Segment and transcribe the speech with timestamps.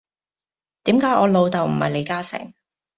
[0.85, 2.53] 點解我老竇唔係李嘉誠